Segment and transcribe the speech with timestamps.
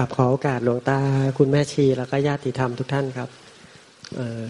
[0.00, 1.00] กราบขอโอกาสหลวงตา
[1.38, 3.28] คุณแม่ชีแล้วก็ญาติธรรมทุกท่านครับ
[4.16, 4.42] เออ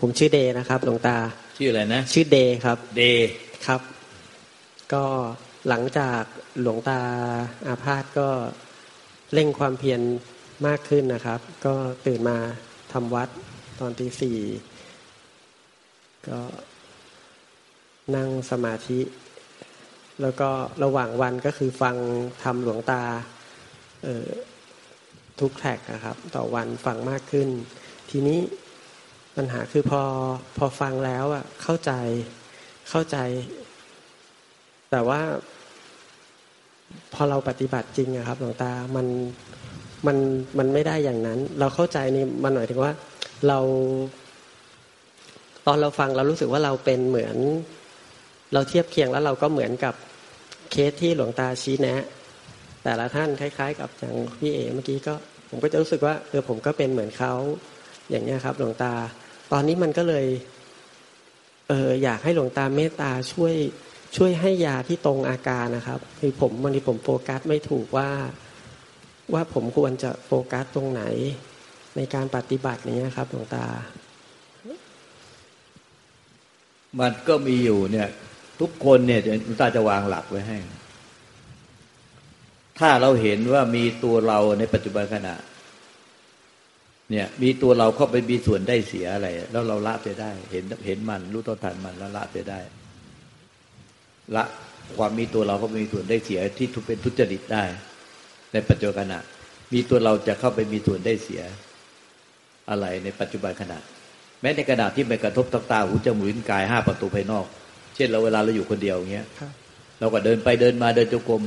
[0.00, 1.16] ผมชื่อเดนะครับ หลวงตา
[1.58, 3.02] ชื่ออะไรนะ ชื่อเดครับ เด
[3.66, 3.80] ครับ
[4.92, 5.04] ก็
[5.68, 6.22] หลังจาก
[6.60, 7.00] หลวงตา
[7.66, 8.28] อาพาธก็
[9.32, 10.00] เร่งความเพียร
[10.66, 11.74] มากขึ้นนะครับ ก็
[12.06, 12.38] ตื่นมา
[12.92, 13.28] ทำวัด
[13.78, 14.38] ตอนตีสี่
[16.28, 16.40] ก็
[18.16, 19.00] นั่งสมาธิ
[20.22, 20.50] แล้วก็
[20.82, 21.96] ระหว่างวันก็คือฟัง
[22.42, 23.02] ทำหลวงตา
[25.40, 27.48] ทุกแท็กนะครับ ต่อวันฟังมากขึ้น
[28.10, 28.38] ทีนี้
[29.36, 30.02] ปัญหาคือพอ
[30.58, 31.92] พอฟังแล้วอะเข้าใจ
[32.90, 33.16] เข้าใจ
[34.90, 35.20] แต่ว่า
[37.14, 39.06] พอเราปฏิบัติจริงอะครับหลวงตามัน
[40.06, 40.16] มัน
[40.58, 42.92] มันไม่ได้อย่างนั้น เราเข้าใจนี่มันหมายถึงว่า
[43.48, 43.58] เรา
[45.66, 47.36] ตอนเราฟังเรารู้สึกว่าเราเป็นเหมือน
[48.52, 49.94] เราเทียบเคียงแล้วเราก็เหมือนกับ
[50.70, 52.04] เคสที่หลวงตาชี้แนะ
[52.84, 55.14] แต่ละท่านคล้าย ๆ กับอย่างพี่เอเมื่อกี้ก็
[55.50, 57.34] ผมก็จะรู้สึกว่าเออผมก็เป็นเหมือนเขา
[58.10, 58.92] อย่างเนี้ยครับ หลวงตา
[59.52, 60.26] ตอนนี้มันก็เลย
[61.68, 63.54] เอออยากให้หลวงตาเมตตาช่วย
[64.16, 68.10] ช่วยให้ยาที่ตรงอาการนะครับคือผมบางทีผมโฟกัสไม่ถูกว่า
[69.34, 71.02] ว่าผมควรจะโฟกัสตรงไหน
[71.96, 73.66] ในการปฏิบัตินี้ครับหลวงตา
[77.00, 78.08] มันก็มีอยู่เนี่ย
[78.60, 80.58] ทุกคนเนี่ยหลวงตาจะวางหลักไว้ให้
[82.80, 85.34] ถ้าเราเห็นว่ามีตัวเราในปัจจุบันขณะ
[87.10, 92.60] เนี่ย มีตัวเราเข้าไปมีส่วนได้เสียอะไร แล้วเราละไปได้ เห็นเห็นมัน รู้ต้นทันมันแล้วละไปได้
[94.36, 94.44] ละ
[94.98, 97.64] ความมีตัวเราก็มีส่วนได้เสียที่ทุเป็นทุจริตได้
[98.52, 99.18] ในปัจจุบันขณะ
[99.72, 101.42] มีตัวเราจะเข้าไปมีส่วนได้เสีย
[102.70, 103.78] อะไรในปัจจุบันขณะ
[104.40, 107.46] แม้ในขณะที่ไม่กระทบตาตาหูจมูกลิ้นกายห้าประตูภายนอก
[107.94, 109.26] เช่นเราเวลาเราอยู่คนเดียวอย่างเงี้ย
[110.00, 111.42] เราก็เดินไปเดินมาเดินจงกรม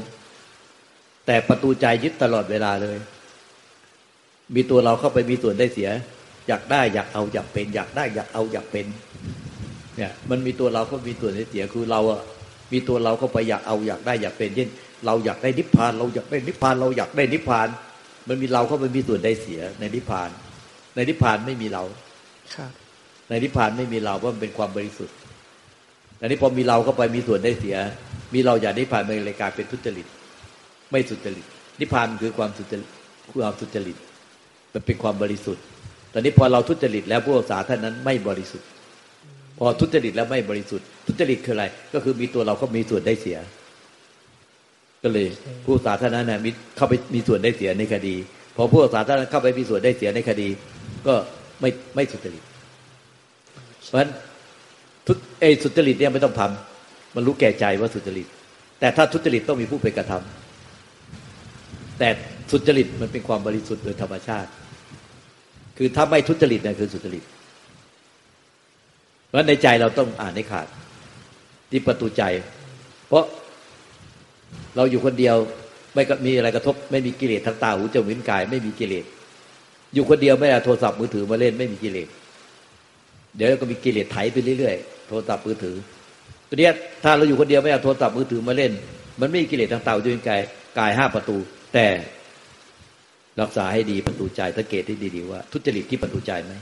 [1.25, 2.97] แต่ประตูใจยึดตลอดเวลาเลย
[4.55, 5.89] มีตัวเราเข้าไปมีส่วนได้เสีย
[6.47, 8.85] อยากได้อยากเอาอยากเป็น อยากได้อยากเอาอยากเป็น
[9.97, 12.21] เนี่ย มันมีตัวเราก็มีส่วนได้เสียคือเราอะ
[12.73, 14.69] มีตัวเราเข้าไปอยากเอาอยากได้อยากเป็นเช่น
[15.05, 17.67] เราอยากได้นิพพาน เราอยากได้นิพพาน เราอยากได้นิพพาน
[18.27, 20.29] มันมีเราเข้าไปมีส่วนได้เสีย ในนิพพาน
[20.95, 21.83] ในนิพพานไม่มีเรา
[23.29, 25.15] ในนิพพานไม่มีเราเพราะมันเป็นความบริสุทธิ์
[26.17, 27.77] แต่นี้พอมีเราเข้าไปมีส่วนได้เสีย
[28.33, 30.07] มีเราอยากนิพพานมันเลยกลายเป็นทุจริต
[30.93, 31.45] ไม่สุจริต
[31.79, 32.89] นิพพานคือความสุจริต
[33.41, 33.97] ความสุจริต
[34.73, 35.63] มันเป็นความบริสุทธิ์
[36.13, 38.67] ตอนนี้พอเราทุจริตแล้วพวกสาท่านนั้นไม่บริสุทธิ์
[39.57, 43.37] พอทุจริตแล้วไม่บริสุทธิ์ ทุจริตคืออะไร ก็คือมีตัวเราก็มีส่วนได้เสีย
[45.03, 45.27] ก็เลย
[45.65, 48.15] ผู้สาธารณะเนี่ยมีเข้าไปมีส่วนได้เสียในคดี
[48.55, 50.47] พอผู้สาธารณะเข้าไปมีส่วนได้เสียในคดี
[51.07, 51.13] ก็
[51.61, 52.43] ไม่ไม่สุจริต
[53.87, 54.09] เพราะฉะนั้น
[55.07, 58.27] ทุเอสุจริตเนี่ยไม่ต้องทำมันรู้แก่ใจว่าสุจริต
[58.79, 60.42] แต่ถ้าทุจริตต้องมีผู้ไปกระทำ
[61.99, 62.09] แต่
[62.51, 64.49] สุจริตมันเป็นความบริสุทธิ์โดยธรรมชาติ
[65.77, 67.23] คือถ้าไม่ทุจริตเนี่ยคือสุจริต
[69.27, 70.67] เพราะในใจเราต้องอ่านให้ขาด
[71.69, 72.23] ที่ประตูใจ
[73.07, 73.23] เพราะ
[74.75, 75.35] เราอยู่คนเดียว
[75.95, 79.05] ไม่มีอะไรกระทบ ไม่มีกิเลสทางตาหูจมูกลิ้นกาย ไม่มีกิเลส
[79.93, 82.07] อยู่คนเดียวไม่เอาโทรศัพท์มือถือมาเล่นไม่มีกิเลส
[83.35, 85.75] เดี๋ยวก็มีกิเลสไถไปเรื่อยๆโทรศัพท์มือถือ
[86.47, 86.69] ตัวนี้
[87.03, 88.71] ถ้าเราอยู่คนเดียวไม่เอาโทรศัพท์มือถือมาเล่น
[89.21, 90.41] มันไม่มีกิเลสทางตาหูจมูกลิ้นกาย
[90.79, 91.37] กายห้าประตู
[91.73, 91.87] แต่
[93.41, 96.53] รักษาให้ดีประตูใจสังเกตให้ดีๆว่า ทุจริตที่ประตูใจไหม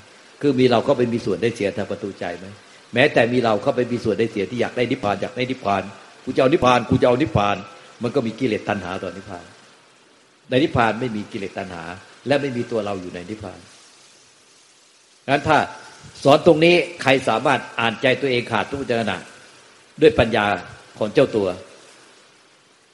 [0.41, 2.45] คือมีเราก็ไปมีส่วนได้เสียทางประตูใจไหม
[2.93, 5.83] แม้แต่มีเราเข้าไปมีส่วนได้เสียที่อยากได้นิพพานอยากได้นิพพาน
[6.23, 7.57] กูจะเอานิพพานกูจะเอานิพพาน
[8.03, 9.45] มันก็มีกิเลสตัณหาต่อนิพพาน
[10.49, 11.83] ในนิพพานไม่มีกิเลสตัณหา
[12.27, 13.59] และไม่มีตัวเราอยู่ในนิพพาน
[15.29, 15.57] งั้นถ้า
[16.23, 19.17] สอนตรงนี้ใครสามารถอ่านใจตัวเองขาดทุกจารณะ
[20.01, 20.45] ด้วยปัญญา
[20.99, 21.47] ของเจ้าตัว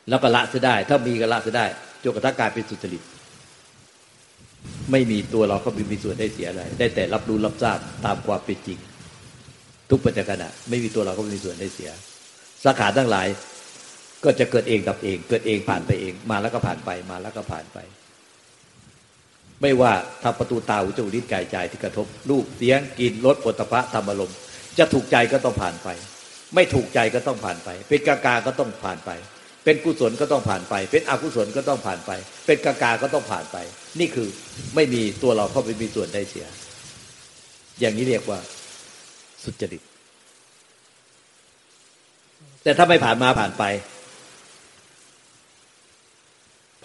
[0.09, 1.65] แล้วก็ละเสียได้ ถ้ามีก็ละเสียได้
[2.11, 3.03] นกระทั่งกลายเป็นสุจริต
[4.91, 8.79] ไม่มีตัวเราก็ไม่มีส่วนได้เสียอะไร ได้แต่รับรู้รับทราบตามความเป็นจริง
[9.89, 11.91] ทุกปัจจุบันไม่มีตัวเราก็ไม่มีส่วนได้เสีย
[12.63, 13.27] สาขาทั้งหลาย
[14.23, 17.77] ก็จะเกิดเองดับเอง เกิดเองผ่านไปเอง มาแล้วก็ผ่านไปมาแล้วก็ผ่านไป
[19.61, 19.91] ไม่ว่า
[20.23, 24.37] ทำประตูตาหูจมูกลิ้นกายใจที่กระทบรูปเสียงกลิ่นรสปฐพะธรรมอารมณ์
[24.77, 25.87] จะถูกใจก็ต้องผ่านไป
[26.55, 29.11] ไม่ถูกใจก็ต้องผ่านไป เป็นกากาก็ต้องผ่านไป
[29.69, 32.11] เป็นกุศลก็ต้องผ่านไป เป็นอกุศลก็ต้องผ่านไป
[32.45, 33.57] เป็นกากาก็ต้องผ่านไป
[33.99, 34.27] นี่คือ
[34.75, 36.47] ไม่มีตัวเราเข้าไปมีส่วนได้เสีย
[37.79, 38.39] อย่างนี้เรียกว่า
[39.43, 39.81] สุจริต
[42.63, 43.63] แต่ถ้าไม่ผ่านมาผ่านไป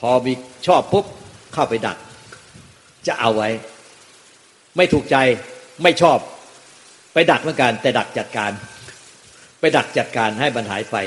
[0.00, 0.32] พอมี
[0.66, 1.04] ชอบปุ๊บ
[1.54, 1.98] เข้าไปดัก
[3.06, 3.48] จะเอาไว้
[4.76, 5.16] ไม่ถูกใจ
[5.82, 6.18] ไม่ชอบ
[7.12, 8.52] ไปดักเหมือนกัน แต่ดักจัดการ
[9.60, 10.98] ไปดักจัดการให้มันหายไป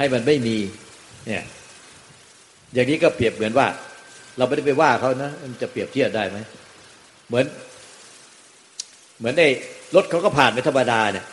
[0.00, 0.56] ให้มันไม่มี
[1.26, 1.42] เนี่ย
[2.74, 3.66] อย่างนี้ก็เปรียบเหมือนว่า
[4.38, 6.38] เราไม่ได้ไปว่าเขานะมันจะเปรียบเทียบได้ไหม
[7.28, 7.44] เหมือน
[9.18, 9.48] เหมือนไอ้
[9.94, 11.24] รถเขาก็ผ่านไปธรรมดาเนี่ย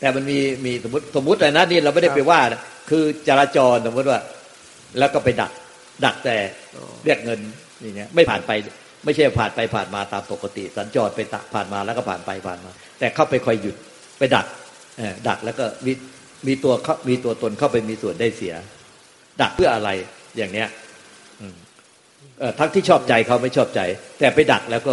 [0.00, 2.60] แต่มันมีมีสมมติสมมติอะไรนะนี่เราไม่ได้ไปว่านะ
[2.90, 4.18] คือจราจรสมมติว่า
[4.98, 5.52] แล้วก็ไปดัก
[6.04, 6.36] ดักแต่
[7.04, 7.40] เรียกเงิน
[7.82, 8.50] นี่เนี่ยไม่ผ่านไป
[9.04, 11.20] ไม่ใช่ผ่านไปผ่านมาตามปกติ สัญจรไป
[11.54, 13.76] ผ่านมาแล้วก็ผ่านไปผ่านมา แต่เข้าไปคอยหยุด
[14.18, 14.46] ไปดัก
[15.28, 15.92] ดักแล้วก็มี
[16.46, 16.74] มีตัว
[17.08, 18.54] มีตัวตนเข้าไปมีส่วนได้เสีย
[19.40, 19.90] ดักเพื่ออะไร
[20.36, 20.68] อย่างเนี้ย
[22.58, 23.80] ทั้งที่ชอบใจเขาไม่ชอบใจ
[24.18, 24.92] แต่ไปดักแล้วก็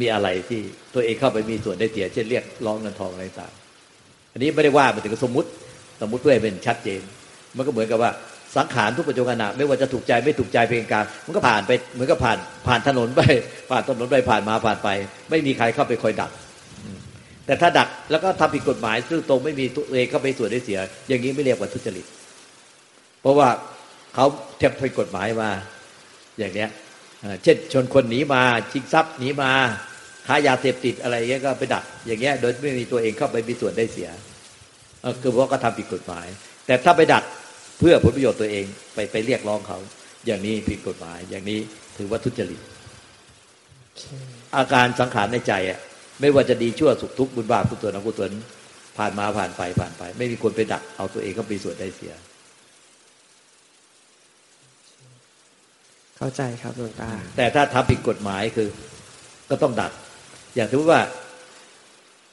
[0.00, 0.60] มีอะไรที่
[0.94, 3.52] ตัวเองเข้าไปมีส่วนได้เสีย เช่นเรียกร้องเงินทองอะไรต่าง
[4.32, 5.48] อันนี้ไม่ได้ว่ามันถึงสมมติ
[6.00, 7.00] สมมติเพื่อให้เป็นชัดเจน
[7.56, 8.10] มันก็เหมือนกับว่า
[8.56, 13.20] สังขารทุกปัจจุบันไม่ว่าจะถูกใจไม่ถูกใจเพียงการมันก็ผ่านไปเหมือนกับผ่านผ่านถนนไป
[13.70, 14.88] ผ่านถนนไปผ่านมาผ่านไป
[15.30, 16.30] ไม่มีใครเข้าไปคอยดัก
[17.46, 22.06] แต่ถ้าดักแล้วก็ทำผิดกฎหมาย ซึ่งตรงไม่มีตัวเองเข้าไปส่วนได้เสีย อย่างนี้ไม่เรียกว่าทุจริต
[23.20, 23.48] เพราะว่า
[24.14, 24.26] เขา
[24.56, 25.50] เทียบผิดกฎหมายมา
[26.38, 26.70] อย่างเนี้ย
[27.42, 28.42] เช่นชนคนหนีมา
[28.72, 29.50] ชิงทรัพย์หนีมา
[30.26, 34.10] ค้ายาเสพติดอะไรเงี้ยก็ไปดัก อย่างเงี้ยโดยไม่มีตัวเองเข้าไปมีส่วนได้เสีย
[35.20, 36.26] คือเพราะก็ทำผิดกฎหมาย
[36.66, 37.24] แต่ถ้าไปดัก
[37.78, 38.64] เพื่อผลประโยชน์ตัวเอง
[38.94, 39.78] ไปไปเรียกร้องเขา
[40.26, 41.58] อย่างนี้ผิดกฎหมาย อย่างนี้
[41.96, 42.60] ถือว่าทุจริต
[44.56, 45.80] อาการสังขารในใจอะ
[46.20, 48.30] ไม่ว่าจะดีชั่วสุขทุกข์บุญบาปกุศลอกุศล
[48.98, 52.14] ผ่านมาผ่านไปผ่านไป ไม่มีคนไปดักเอาตัวเองเข้าไปส่วนได้เสีย
[56.16, 58.68] เข้าใจครับหลวงตา แต่ถ้าทำผิดกฎหมายคือ
[59.50, 59.92] ก็ต้องดัก
[60.54, 61.00] อย่างถือว่า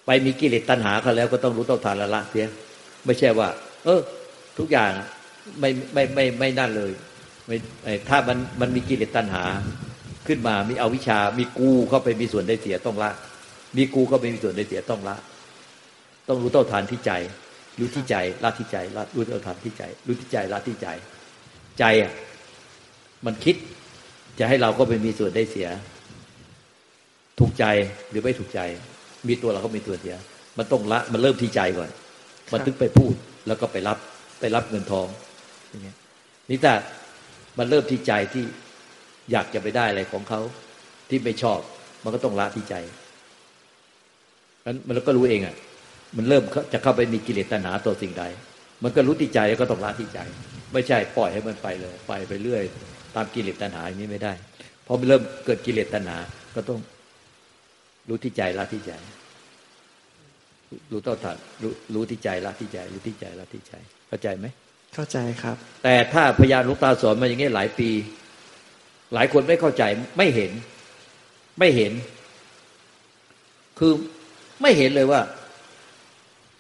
[0.06, 2.46] ไปมีกิเลสตัณหาเขาแล้วก็ต้องรู้ต้องทานละละเสีย
[3.06, 3.50] ไม่ใช่ว่า
[3.86, 4.02] เออ
[4.60, 4.92] ทุกอย่าง
[5.60, 6.92] ไม่ไม่ไม่ไม่นั่นเลย
[7.48, 7.56] ไม่
[8.10, 9.44] ถ้ามันมันมีกิเลสตัณหา
[10.28, 13.12] ขึ้นมามีเอาวิชามีกูเข้าไปมีส่วนได้เสียต้องละ
[13.78, 15.16] มีกูก็ไม่มีส่วนได้เสียต้องละ
[16.28, 17.12] ต้องรู้เต้าทานที่ใจ
[17.80, 20.88] รู้ที่ใจละที่ใจละรู้เต้าทานที่ใจ รู้ที่ใจละที่ใจ
[21.80, 22.14] ใจอะ
[23.26, 23.56] มันคิด
[24.40, 25.70] จะให้เราก็ไปมีส่วนได้เสีย
[27.40, 27.66] ถูกใจ
[28.10, 28.60] หรือไม่ถูกใจ
[29.28, 30.16] มีตัวเราก็มีตัวเสีย
[30.58, 31.90] มันต้องละ มันเริ่มที่ใจก่อน
[32.52, 33.14] มันถึงไปพูด
[33.48, 33.98] แล้วก็ไปรับ
[34.40, 35.08] ไปรับเงินทอง
[35.70, 35.98] อย่างเงี้ย
[36.50, 36.74] นี่แต่
[37.58, 38.44] มันเริ่มที่ใจที่
[39.32, 40.42] อยากจะไปได้อะไรของเขา
[41.10, 41.60] ที่ไม่ชอบ
[42.04, 42.76] มันก็ต้องละที่ใจ
[44.66, 45.56] มันมันก็รู้เองอะ
[46.18, 46.44] มันเริ่ม
[46.74, 48.24] จะเข้าไปมีกิเลสตัณหาตัวสิ่งใด
[48.84, 50.20] มันก็รู้ที่ใจแล้วก็ต้องละที่ใจ
[50.74, 52.64] ไม่ใช่ปล่อยให้มันไปเลย ไปไปเรื่อย
[53.16, 54.34] ตามกิเลสตัณหาอย่างนี้ไม่ได้
[54.86, 56.18] พอมันเริ่มเกิดกิเลสตัณหา
[56.56, 56.80] ก็ต้อง
[58.10, 58.92] รู้ที่ใจละที่ใจ
[60.92, 63.74] รู้เท่าทันรู้รู้ที่ใจละที่ใจ รู้ที่ใจละที่ใจ
[64.08, 64.48] เข้าใจไหม
[64.94, 67.90] เข้าใจครับ แต่ถ้าพยานลูกตาสอนมาอย่างนี้หลายปี
[69.14, 69.84] หลายคนไม่เข้าใจ
[70.18, 70.52] ไม่เห็น
[71.60, 71.94] ไม่เห็น
[73.80, 73.94] คือ
[74.62, 75.22] ไม่เห็นเลยว่า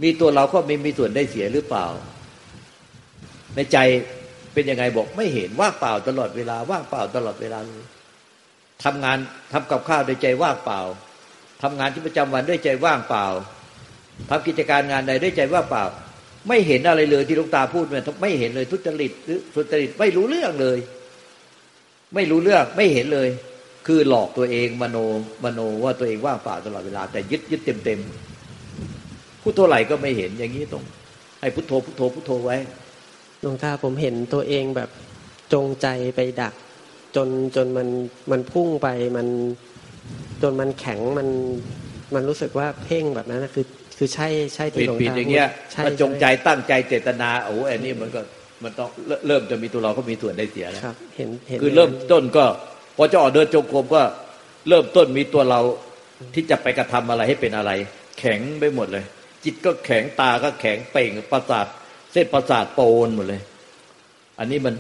[0.04, 1.86] มีตัวเราก็มีมีส่วนได้เสียหรือเปล่า
[3.56, 3.78] ในใจ
[4.54, 7.86] เป็นยังไงบอกไม่เห็นว่างเปล่าตลอดเวลา ว่างเปล่าตลอดเวลาเลย
[8.84, 9.18] ทำงาน
[9.54, 10.80] ทำกับข้าวด้วยใจว่างเปล่า
[11.62, 13.26] ทำงานที่ประจำวันด้วยใจว่างเปล่า
[14.30, 15.84] ทำกิจการงานใดด้วยใจว่างเปล่า
[16.48, 20.80] ไม่เห็นอะไรเลยที่ลุงตาพูดเนี่ยไม่เห็นเลยทุจริตหรือทุจริตไม่รู้เรื่องเลย
[22.16, 23.30] ไม่รู้เรื่องไม่เห็นเลย
[23.86, 24.98] คือหลอกตัวเองมโน
[25.44, 28.00] มโนว่าตัวเองว่างเปล่าตลอดเวลา แต่ยึดยึดเต็มเต็ม
[29.42, 30.84] พุทโธไหลก็ไม่เห็นอย่างนี้ตรง
[31.42, 32.58] ให้พุทโธพุทโธพุทโธไว้
[33.42, 34.90] หลวงตาผมเห็นตัวเองแบบ
[35.54, 36.54] จงใจไปดัก
[37.16, 37.88] จนจนมัน
[38.32, 39.28] มันพุ่งไปมัน
[40.42, 41.28] จนมันแข็งมัน
[42.14, 43.66] มันรู้สึกว่าเพ่งแบบนั้นคือ
[43.98, 45.50] คือใช่ใช่ที่หลวงตาอย่างเงี้ย
[45.86, 48.22] มันจงใจตั้งใจเจตนาโอ้อันนี้มันก็
[48.64, 48.90] มันต้อง
[49.28, 52.46] เริ่มจะมีตัวเราก็มีส่วนได้เสียแล้วครับเห็นเห็นคือเริ่มต้นก็
[52.98, 54.02] พอจะออกเดินจงกรมก็
[54.68, 55.62] เริ่มต้นมีตัวเรา
[56.34, 57.72] ที่จะไปกระทำอะไรให้เป็นอะไร
[58.20, 59.06] แข็งไปหมดเลย
[59.44, 61.66] จิตก็แข็งตาก็แข็งเป่งประสาท
[62.12, 63.42] เส้นประสาทโปนหมดเลย
[64.40, 64.76] อันนี้มัน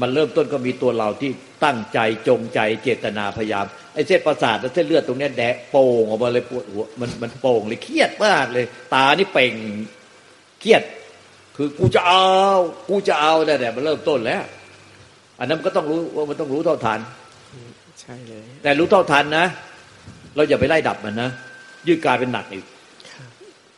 [0.00, 1.30] มันเริ่มต้นก็มีตัวเราที่
[1.64, 9.54] ตั้งใจจงใจเจตนาพยายามไอ้เส้นประสาทและเส้นเลือดตรงนี้แดะโป่งออกมาเลยปวดหัวมันมันโป่งเลยเครียดมากเลย ตานี่เป่ง
[10.60, 10.82] เครียด
[11.56, 12.28] คือกูจะเอา
[12.88, 14.44] กูจะเอาแต่แต่มันเริ่มต้นแล้ว
[15.38, 17.00] อันนั้นก็ต้องรู้ว่ามันต้องรู้เท่าทัน
[18.04, 19.46] ใช่เลย แต่รู้เท่าทันนะ
[20.36, 21.30] เราอย่าไปไล่ดับมันนะ
[21.86, 22.64] ยืดกลายเป็นหนักอีก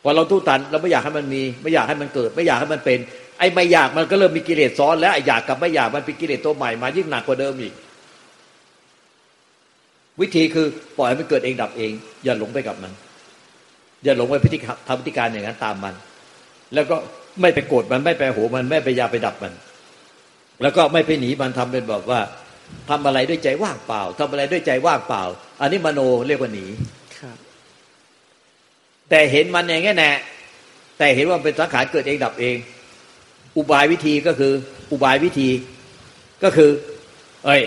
[0.03, 2.99] พอเราทุทันเราไม่อยากให้มันมี ไม่อยากให้มันเกิด ไม่อยากให้มันเป็น
[3.39, 7.73] ไอ้ไม่อยากมันก็เริ่มมีกิเลสซ้อนแล้วไอ้อยากกับไม่อยากมันเป็นกิเลสตัวใหม่มายิ่งหนักกว่าเดิมอีก
[10.21, 10.65] วิธีคือ
[10.97, 11.91] ปล่อยให้มันเกิดเองดับเอง
[12.23, 12.91] อย่าหลงไปกับมัน
[14.03, 14.57] อย่าหลงไปพิธี
[14.87, 15.93] ทำพิธีการอย่างนั้นตามมัน
[16.73, 16.95] แล้วก็
[17.41, 19.53] ไม่ไปโกรธมันไม่ไปโหมันไม่ไปยาไปดับมัน
[20.61, 22.19] แล้วก็ไม่ไปหนีมันทำเป็นแบบว่า
[22.89, 25.23] ทำอะไรด้วยใจว่างเปล่าทำอะไรด้วยใจว่างเปล่า
[25.61, 26.65] อันนี้มโนเรียกว่าหนี
[29.09, 30.11] แต่เห็นมันอย่างงี้แน่
[30.97, 32.55] แต่เห็นว่าเป็นสังขารเกิดเองดับเอง
[33.57, 34.53] อุบายวิธีก็คือ
[34.91, 35.49] อุบายวิธี
[36.43, 36.69] ก็คือ
[37.45, 37.61] เอ้ย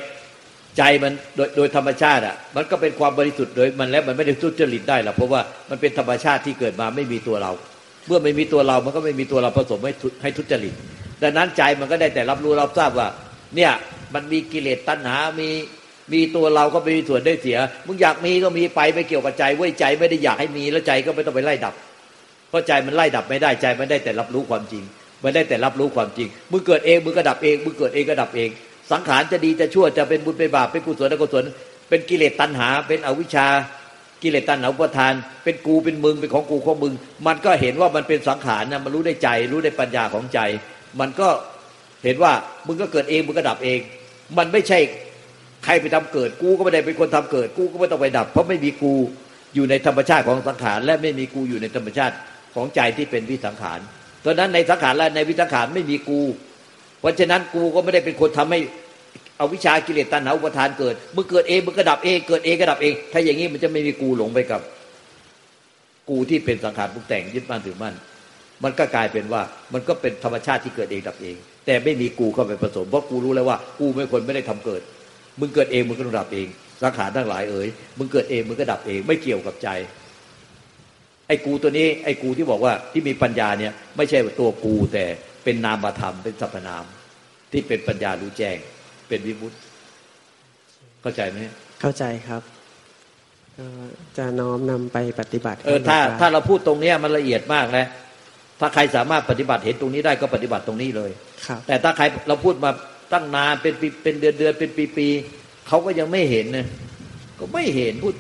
[0.77, 5.41] ใจมันโดยโดยธรรมชาติอะ มันก็เป็นความบริสุทธิ์โดยมันแล้วมันไม่ได้ทุจริตได้หรอกเพราะว่า
[5.71, 7.53] มันเป็นธรรมชาติที่เกิดมาไม่มีตัวเรา
[8.07, 9.93] เมื่อไม่มีตัวเรามันก็ไม่มีตัวเราผสมให้
[10.23, 10.75] ให้ทุจริต
[11.23, 13.09] ดังนั้นใจมันก็ได้แต่รับรู้รับทราบว่า
[13.57, 13.73] เนี่ย
[14.15, 15.49] มันมีกิเลสตัณหา มี
[16.13, 21.75] มีตัวเราก็ไม่มีส่วนได้เสีย มึงอยากมีก็มีไปไม่เกี่ยวกับใจเว้ยใจไม่ได้อยากให้มีแล้วใจก็ไม่ต้องไปไล่ดับ
[22.49, 24.83] เพราะใจมันไล่ดับไม่ได้ใจมันได้แต่รับรู้ความจริง
[25.23, 28.51] มันได้แต่รับรู้ความจริง มึงเกิดเองมึงก็ดับเอง มึงเกิดเองก็ดับเอง
[28.93, 31.45] สังขารจะดีจะชั่วจะเป็นบุญเป็นบาปเป็นกุศลกุศล
[31.89, 33.47] เป็นกิเลสตัณหา เป็นอวิชชา
[34.23, 35.15] กิเลสตัณหาอุปทาน
[35.45, 36.95] เป็นกูเป็นมึงเป็นของกูของมึง
[37.27, 40.41] มันก็เห็นว่ามันเป็นสังขารนะมันรู้ได้ใจ รู้ได้ปัญญาของใจ
[41.01, 41.29] มันก็
[42.05, 42.33] เห็นว่า
[42.67, 43.79] มึงก็เกิดเองมึงก็ดับเอง
[44.39, 44.79] มันไม่ใช่
[45.65, 48.93] ใครไปทำเกิด กูก็ไม่ได้เป็นคนทำเกิด กูก็ไม่ต้องไปดับ เพราะไม่มีกู
[49.55, 52.15] อยู่ในธรรมชาติของสังขาร และไม่มีกูอยู่ในธรรมชาติ
[52.55, 53.81] ของใจที่เป็นวิสังขาร
[54.25, 56.21] ตอนนั้นในสังขารและในวิสังขารไม่มีกู
[57.01, 58.59] เพราะฉะนั้นกูก็ไม่ได้เป็นคนทำให้
[59.37, 64.61] เอาวิชากิเลสตัณหาอุปทานเกิดมึงเกิดเองมึงก็ดับเองเกิดเองก็ดับเอง ถ้าอย่างนี้มันจะไม่มีกูหลงไปกับ
[66.09, 67.95] กูที่เป็นสังขารปรุงแต่งยึดมั่นถือมั่น
[68.65, 69.43] มันก็กลายเป็นว่า
[69.75, 71.37] มันก็เป็นธรรมชาติที่เกิดเองดับเอง
[71.67, 74.83] แต่ไม่มีกูเข้าไปผสมเพราะกูรู้แล้วว่ากูไม่คนไม่ได้ทำเกิด
[75.41, 76.47] มึงเกิดเองมึงก็ดับเอง
[76.83, 79.69] สังขารทั้งหลายเอ๋ยมึงเกิดเองมึงก็ดับเอง ไม่เกี่ยวกับใจ
[81.27, 85.05] ไอ้กูตัวนี้ ไอ้กูที่บอกว่าที่มีปัญญาเนี่ยไม่ใช่ตัวกูแต่
[85.45, 86.85] เป็นนามธรรมเป็นสรรพนาม
[87.53, 88.57] ที่เป็นปัญญารู้แจ้ง
[89.09, 89.57] เป็นวิมุตติ
[91.03, 91.37] เข้าใจไหม
[91.81, 92.43] เข้าใจครับ
[94.17, 97.87] จะน้อมนำไปปฏิบัติ เออถ้าถ้าเราพูดตรงนี้มันละเอียดมากนะ
[98.61, 101.11] ถ้าใครสามารถปฏิบัติเห็นตรงนี้ได้ก็ปฏิบัติตรงนี้เลย
[101.47, 102.71] ครับแต่ถ้าใครเราพูดมา
[103.13, 105.09] ตั้งนานเป็นปีเป็นเดือนเดือนเป็นปีปี
[105.69, 106.67] เขาก็ยังไม่เห็นนะ
[107.39, 108.15] ก็ไม่เห็นพูด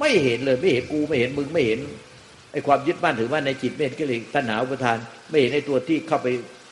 [0.00, 1.78] ไม่เห็นเลยไม่เห็นกูไม่เห็นมึงไม่เห็น
[2.52, 4.96] ไอ้ความยึดมั่นถือมั่นในจิตเมตก็เลยตัณหาอุปทาน
[5.30, 6.26] ไม่เห็นในตัวที่เข้าไป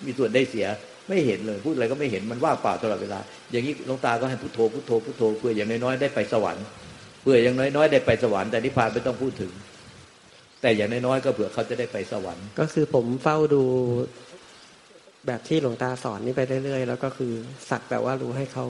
[0.04, 0.66] มีส่วนได้เสีย
[1.08, 3.20] ไม่เห็นเลยพูดอะไรก็ไม่เห็นมันว่างเปล่าตลอดเวลา
[3.50, 6.64] อย่างนี้หลวงตาก็ให้พุทโธพุทโธพุทโธเพื่ออย่างน้อยๆได้ไปสวรรค์
[7.22, 9.52] เพื่ออย่างน้อยๆได้ไปสวรรค์แต่นิพพานไม่ต้องพูดถึง
[10.64, 13.62] แต่อย่างน้อยๆก็เผื่อเขาจะได้ไปสวรรค์ ก็คือผมเฝ้าดู
[15.26, 17.32] แบบที่หลวงตาสอนนี่ไปเรื่อยๆแล้วก็คือ
[17.70, 18.66] สักแต่ว่ารู้ให้เขา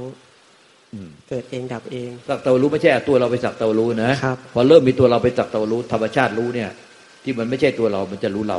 [1.28, 6.70] เกิดเองดับเองสักแต่รู้ไม่ใช่ตัวเราไปสักแต่รู้นะครับพอเริ่มมีตัวเราไปสักแต่รู้ธรรมชาติรู้เนี่ย
[7.24, 8.58] ที่มันไม่ใช่ตัวเรา มันจะรู้เรา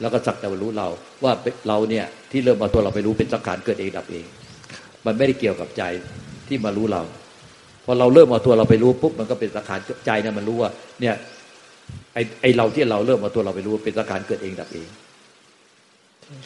[0.00, 0.88] แล้วก็สักแต่รู้เรา
[1.24, 1.32] ว่า
[1.68, 4.24] เราเนี่ยที่เริ่มมาตัวเราไปรู้เป็นสังขารเกิดเองดับเอง
[5.06, 5.82] มันไม่ได้เกี่ยวกับใจ
[6.48, 7.02] ที่มารู้เรา
[7.84, 11.14] พอเราเริ่มมาตัวเราไปรู้ปุ๊บมันก็เป็นสังขารใจเนี่ยมันรู้ว่าเนี่ย
[12.14, 14.88] ไอไอเราที่เราเริ่มมาตัวเราไปรู้เป็นสังขารเกิดเองดับเอง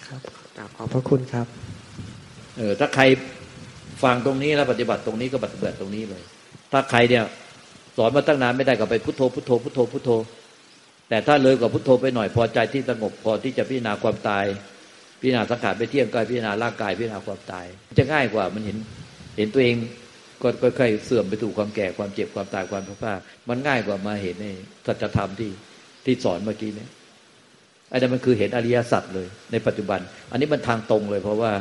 [0.07, 0.21] ครับ
[0.77, 1.47] ขอบพระคุณครับ
[2.59, 3.05] เออถ้าใคร
[4.03, 6.23] ฟังตรงนี้แล้วปฏิบัติตรงนี้ก็ปฏิบัติตรงนี้เลย
[6.73, 7.25] ถ้าใครเนี่ย
[7.97, 10.11] สอนมาตั้งนานไม่ได้ก็ไปพุทโธพุทโธพุทโธพุทโธ
[11.09, 14.45] แต่ถ้าเลยกว่าพุทโธไปหน่อยพอใจที่สงบพอที่จะพิจารณาความตาย
[15.21, 17.67] พิจารณาสังขารไปเที่ยงกายพิจารณาร่างกายพิจารณาความตาย
[17.99, 18.77] จะง่ายกว่ามันเห็น
[19.37, 19.77] เห็นตัวเอง
[20.45, 23.15] ก็ค่อยๆเสื่อมไปถูกความแก่ความเจ็บความตายความพัดพา
[23.49, 24.47] มันง่ายกว่ามาเห็นใน
[24.87, 25.51] สัจธรรมที่
[26.05, 26.87] ที่สอนเมื่อกี้เนี้
[27.91, 31.53] อันนี้มันคือเห็นอริยสัจเลย ในปัจจุบัน อันนี้มันทางตรงเลย เพราะว่า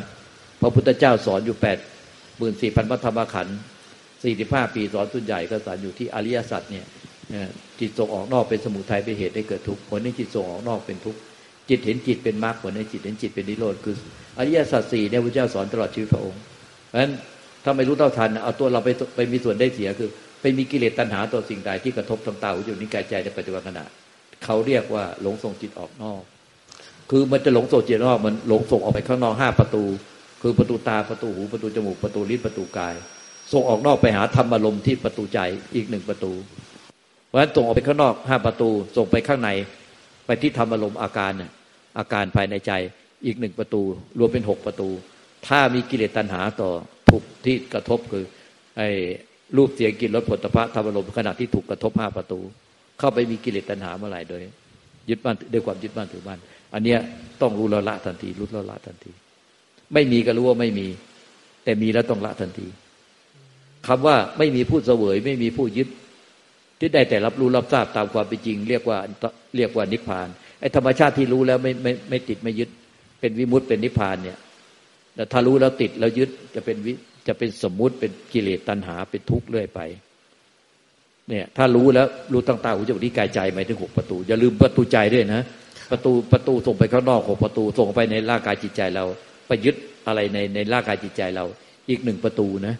[0.61, 1.77] พระพุทธเจ้าสอนอยู่แปด
[2.37, 3.57] หมื่นสี่พันพระธรรมขันธ์
[4.23, 6.85] สี่สิบห้าปีสอนส่วนใหญ่ก็สอนอยู่ที่อริยสัจเนี่ย
[7.79, 11.19] จิตส่งออกนอกเป็นสมุทัยเป็นเหตุให้เกิดทุกข์ผลในจิตส่งออกนอกเป็นทุกข์
[11.69, 13.95] จิตเห็นจิตเป็นมรรคผลในจิตเห็นจิตเป็นนิโรธคือ
[14.37, 16.41] อริยสัจสี่เนี่ยพระเจ้าสอนตลอดชีวิตพระองค์
[16.89, 17.11] เพราะฉะนั้น
[17.63, 20.10] ถ้าไม่รู้เท่าทันเอาตัวเราไปไปมีส่วนได้เสียคือ
[20.41, 23.86] ไปมีกิเลสตัณหาต่อสิ่งใดที่กระทบทางตาหูจมูกนิ้วกายใจในปัจจุบันขณะ
[24.43, 26.22] เขาเรียกว่าหลงส่งจิตออกนอก
[27.10, 29.84] คือมันจะหลงส่งจิตออกมันหลงส่งออกไปข้างนอกห้าประตู
[30.41, 32.96] คือประตูตาประตูหูประตูจมูกประตูลิ้นประตูกาย
[33.51, 35.39] ส่งออกนอกไปหาธรรมอารมณ์ที่ประตูใจ
[35.75, 36.32] อีกหนึ่งประตู
[37.27, 39.50] เพราะฉะนั้นส่งออกไปข้างนอกห้าประตู ส่งไปข้างใน
[40.25, 41.51] ไปที่ธรรมอารมณ์อาการเนี่ย
[41.98, 42.72] อาการภายในใจ
[43.25, 43.82] อีกหนึ่งประตู
[44.20, 44.89] รวมเป็นหกประตู
[45.48, 46.72] ถ้ามีกิเลสตัณหาต่อ
[47.13, 48.24] ถูกที่กระทบคือ
[48.77, 48.89] ไอ้
[49.58, 52.39] รูปเสียงกลิ่นรสผลตภะธรรมอารมขณะที่ถูกกระทบห้าประตู
[53.00, 54.41] เข้าไปมีกิเลสตัณหาเมื่อไหร่โดย
[55.10, 56.39] ยึดมั่นด้วยความยึดมั่นถือมั่น
[56.74, 57.00] อันเนี้ย
[57.41, 59.12] ต้องรู้ละละทันทีรู้ละละทันที
[59.93, 60.88] ไม่มีก็รู้ว่าไม่มี
[61.63, 62.67] แต่มีแล้วต้องละทันที
[63.88, 65.88] คำว่าไม่มีผู้เสวย ไม่มีผู้ยึด
[66.79, 68.98] ที่ได้แต่รับรู้รับทราบตามความเป็นจริง เรียกว่า
[69.55, 70.27] เรียกว่านิพพาน
[70.60, 72.70] ไอ้ธรรมชาติที่รู้แล้วไม่ไม่ไม่ติดไม่ยึด
[73.20, 74.38] เป็นวิมุตต์เป็นนิพพานเนี่ย
[75.15, 76.93] แต่ถ้ารู้แล้วติดแล้วยึดจะเป็นวิ
[77.27, 79.79] จะเป็นสมมุติเป็นกิเลสตัณหาเป็นทุกข์เรื่อยไป
[81.29, 85.41] เนี่ยถ้ารู้แล้วรู้ตั้งตาหูจมูกนิ้วกายใจหมายถึงหกประตู อย่าลืมประตูใจด้วยนะ
[85.91, 89.05] ประตูประตูส่งไปข้างนอกหกประตูส่งไปในร่างกายจิตใจเรา
[89.48, 89.75] ไปยึด
[90.08, 91.46] อะไรในในร่างกายจิตใจเรา
[91.89, 92.75] อีกหนึ่งประตูนะ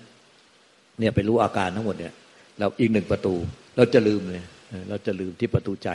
[1.00, 2.14] เนี่ยไปรู้อาการทั้งหมดเนี่ย
[2.60, 3.34] เราอีกหนึ่งประตู
[3.76, 4.44] เราจะลืมเลย
[4.90, 5.90] เราจะลืมที่ประตูใจ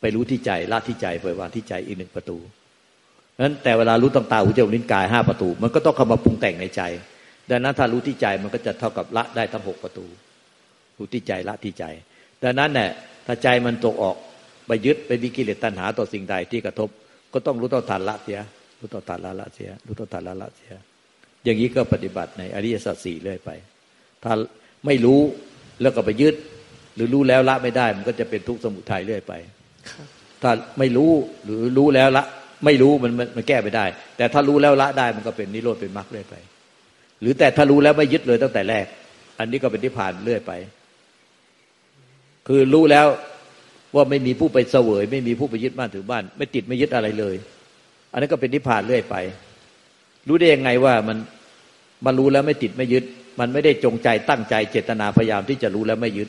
[0.00, 2.36] ไปรู้ที่ใจละที่ใจปล่อยวางที่ใจอีกหนึ่งประตู
[3.40, 6.82] นั้นแต่เวลารู้ต่างๆหูจมูกลิ้นกายห้าประตู มันก็ต้องเข้ามาปรุงแต่งในใจ
[7.50, 10.06] ดังนั้นถ้ารู้ที่ใจมันก็จะเท่ากับละได้ทั้งหกประตู
[10.96, 11.84] รู้ที่ใจละที่ใจ
[12.42, 12.90] ดังนั้นเนี่ย
[13.26, 14.16] ถ้าใจมันตกออก
[14.66, 16.88] ไปยึดไปมีกิเลสตัณหาต่อสิ่งใดที่กระทบ
[17.32, 18.40] ก็ต้องรู้ต่อทันละเสีย
[18.78, 20.72] รู้ต่อทันละละเสีย รู้ต่อทันละละเสีย
[21.44, 23.50] อย่างนี้ก็ปฏิบัติในอริยสัจสี่เรื่อยไป
[24.24, 24.32] ถ้า
[24.86, 25.20] ไม่รู้
[25.82, 26.34] แล้วก็ไปยึด
[26.94, 29.32] หรือรู้แล้วละไม่ได้ มันก็จะเป็นทุกข์สมุทัยเรื่อยไป
[30.42, 31.10] ถ้าไม่รู้
[31.44, 32.24] หรือรู้แล้วละ
[32.64, 33.84] ไม่รู้มันมันแก้ไม่ได้
[34.16, 36.34] แต่ถ้ารู้แล้วละได้มันก็เป็นนิโรธเป็นมรรคเรื่อยไป
[37.20, 38.86] หรือแต่ถ้ารู้แล้วไม่ยึดเลยตั้งแต่แรก
[39.38, 40.52] อันนี้ก็เป็นนิพพานเรื่อยไป
[42.48, 43.06] คือรู้แล้ว
[43.94, 47.34] ว่าไม่มีผู้ไปเสวย ไม่มีผู้ไปยึดบ้านถือบ้าน ไม่ติดไม่ยึดอะไรเลย
[48.12, 49.16] อันนี้นก็เป็นนิพพานเรื่อยไป
[50.28, 51.18] รู้ได้ยังไงว่ามัน
[52.06, 53.04] มันรู้แล้วไม่ติดไม่ยึด
[53.40, 56.28] มันไม่ได้จงใจตั้งใจเจตนาพยายามที่จะรู้แล้วไม่ยึด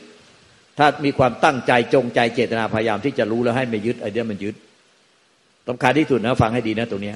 [0.78, 4.54] ถ้ามีความตั้งใจจงใจเจตนาพยายามที่จะรู้แล้วให้ไม่ยึดไอ้เนี้ยมันยึด
[5.68, 7.12] สำคัญที่สุดนะฟังให้ดีนะตรงนี้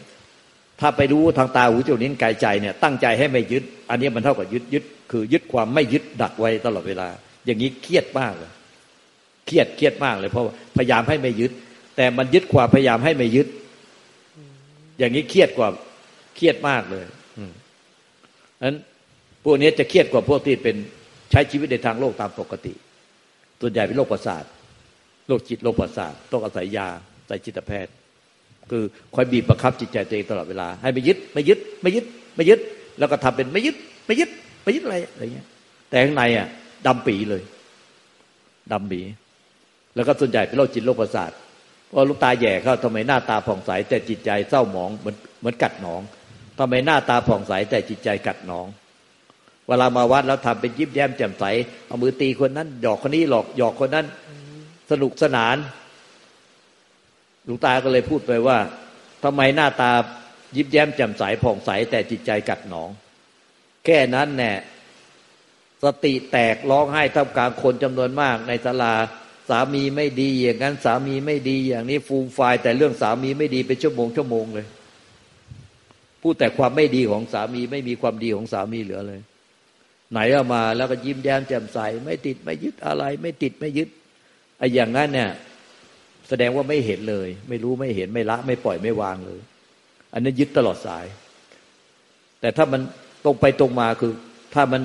[0.80, 7.08] ถ้าไปรู้ทางตาหูจมูกลิ้นกายใจเนี่ยตั้งใจให้ไม่ยึด อันนี้มันเท่ากับยึดยึดคือยึดความไม่ยึดดักไว้ตลอดเวลา
[7.46, 8.52] อย่างนี้เครียดมากเลย
[9.46, 10.44] เครียดเครียดมากเลย เพราะ
[10.76, 11.52] พยายามให้ไม่ยึด
[11.96, 13.48] แต่มันยึดความพยายามให้ไม่ยึด
[14.98, 15.68] อย่างนี้เครียดกว่า
[16.36, 17.04] เครียดมากเลย
[18.64, 18.76] นั้น
[19.44, 20.76] พวกนี้จะเครียดกว่าพวกที่เป็น
[21.30, 22.72] ใช้ชีวิตในทางโลกตามปกติ
[23.60, 24.44] ส่วนใหญ่เป็นโรคประสาท
[25.28, 26.88] โรคจิตโรคประสาทต้องอาศัยยา
[27.26, 27.92] ใส่จิตแพทย์
[28.72, 32.04] คือคอยบีบประคับจิตใจตัวเองตลอดเวลา ให้ไม่ยึดไม่ยึดไม่ยึด
[32.36, 32.60] ไม่ยึด
[32.98, 33.76] แล้วก็ทำเป็นไม่ยึด
[34.06, 34.30] ไม่ยึด
[34.62, 35.46] ไม่ยึดอะไรอะไรเงี้ย
[35.88, 36.48] แต่ข้างในอะ
[36.86, 37.42] ดำปีเลย
[38.72, 39.00] ดำปี
[39.94, 41.30] แล้วก็ส่วนใหญ่เป็นโรคจิตโรคประสาท
[41.90, 46.00] พอลูกตาแย่เขาทำไมหน้าตาผ่องใสแต่จิตใจเศร้าหมองเหมือนเหมือนกัดหนอง
[46.58, 48.66] ทำไมหน้าตาผ่องใสแต่จิตใจกัดหนอง
[49.68, 51.44] เวลามาวัดแล้วทำเป็นยิ้มแย้มแจ่มใส
[51.86, 54.06] เอามือตีคนนั้นหยอกคนนี้หลอกหยอกคนนั้น
[54.90, 55.56] สนุกสนาน
[57.44, 58.58] หลวงตาก็เลยพูดไปว่า
[59.24, 59.92] ทำไมหน้าตา
[60.56, 62.90] ยิ้มแย้มแจ่มใสผ่องใสแต่จิตใจกัดหนอง
[63.84, 64.52] แค่นั้นแน่
[65.84, 68.94] สติแตกร้องไห้ท่ามกลางคนจำนวนมากในศาลา
[69.50, 74.66] สามีไม่ดีอย่างนั้นสามีไม่ดีอย่างนี้ฟูมไฟแต่เรื่องสามีไม่ดีเป็นชั่วโมงชั่วโมงเลย
[76.22, 79.20] พูดแต่ความไม่ดีของสามีไม่มีความดีของสามีเหลือเลย
[80.12, 83.88] ไหนเอามาแล้วก็ยิ้มแย้มแจ่มใส ไม่ติดไม่ยึดอะไร ไม่ติดไม่ยึด
[84.58, 85.30] ไอ้อย่างนั้นเนี่ย
[86.34, 89.40] แสดงว่าไม่เห็นเลย ไม่รู้ไม่เห็นไม่ละ ไม่ปล่อยไม่วางเลย
[90.12, 91.04] อันนี้ยึดตลอดสาย
[92.40, 92.80] แต่ถ้ามัน
[93.24, 94.12] ตรงไปตรงมาคือ
[94.54, 94.82] ถ้ามัน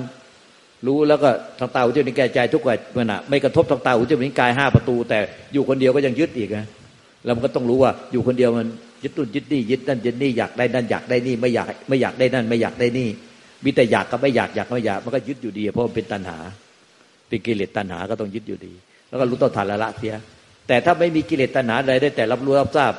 [0.86, 5.18] รู้แล้วก็ทางตาหูจมูกลิ้นกายใจทุกวันมันอะไม่กระทบทางตาหูจมูกลิ้นกายห้าประตู แต่
[5.52, 6.66] อยู่คนเดียวก็ยังยึดอีกนะ
[7.24, 8.68] แล้วมันก็ต้องรู้ว่าอยู่คนเดียวมัน
[9.02, 13.08] ยึดตุนยึดนี่ยึดนั่นยึดนี่อยากได้นั่นอยากได้นี่ไม่อยากไม่อยากได้นั่น ไม่อยากได้นี่
[13.64, 16.38] มีแต่อยากกับไม่อยากอยากไม่อยากมันก็ยึดอยู่ดีเพราะมันเป็นตัณหา
[17.28, 18.72] เป็นกิเลสตัณหาก็ต้องยึดอยู่ดี
[19.08, 20.14] แล้วก็รู้ต้นทานละละเสีย
[20.68, 22.92] แต่ถ้าไม่มีกิเลสตัณหาใดได้แต่รับรู้รับทราบ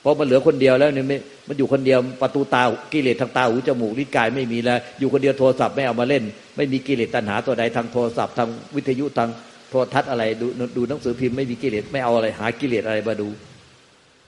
[0.00, 1.06] เพราะมันเหลือคนเดียวแล้วเนี่ย
[1.48, 6.24] มันอยู่คนเดียวประตูตากิเลสทางตาหูจมูกลิ้นกายไม่มีแล้ว อยู่คนเดียวโทรศัพท์ไม่เอามาเล่น
[6.56, 9.28] ไม่มีกิเลสตัณหาตัวใดทางโทรศัพท์ทางวิทยุทาง
[9.70, 13.28] โทรทัศน์อะไรดูดูหนังสือพิมพ์ไม่มีกิเลสไม่เอาอะไรหากิเลสอะไรมาดู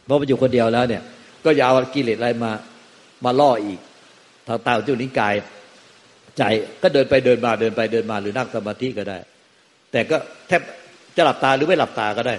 [0.05, 1.03] เพราะมันอยู่คนเดียวแล้วเนี่ย
[1.45, 2.53] ก็อย่าเอากิเลสอะไรมา
[3.25, 3.79] มาล่ออีก
[4.49, 5.35] ทางตาจุนิ้กาย
[6.39, 6.43] ใจ
[6.83, 9.19] ก็เดินไปเดินมาเดินไปเดินมาหรือนั่งสมาธิก็ได้
[9.93, 10.17] แต่ก็
[10.49, 10.63] แทบ
[11.17, 12.35] จะหลับตาหรือไม่หลับตาก็ได้